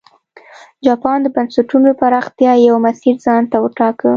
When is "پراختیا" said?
2.01-2.51